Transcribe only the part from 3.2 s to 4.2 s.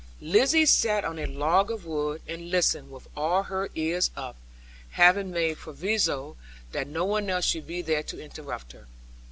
her ears